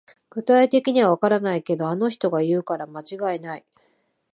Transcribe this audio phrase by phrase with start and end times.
[0.31, 3.65] 具体的にはわからないけど、あの人が言うから間違いない